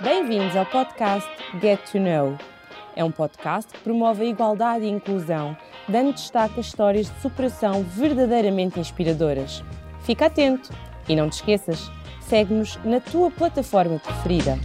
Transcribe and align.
Bem-vindos 0.00 0.54
ao 0.54 0.64
podcast 0.64 1.28
Get 1.60 1.80
to 1.90 1.98
Know. 1.98 2.38
É 2.94 3.02
um 3.02 3.10
podcast 3.10 3.72
que 3.72 3.80
promove 3.80 4.22
a 4.22 4.26
igualdade 4.26 4.84
e 4.84 4.88
a 4.88 4.92
inclusão, 4.92 5.56
dando 5.88 6.12
destaque 6.12 6.54
a 6.58 6.60
histórias 6.60 7.10
de 7.10 7.20
superação 7.20 7.82
verdadeiramente 7.82 8.78
inspiradoras. 8.78 9.64
Fica 10.04 10.26
atento 10.26 10.70
e 11.08 11.16
não 11.16 11.28
te 11.28 11.34
esqueças, 11.34 11.90
segue-nos 12.20 12.78
na 12.84 13.00
tua 13.00 13.28
plataforma 13.28 13.98
preferida. 13.98 14.56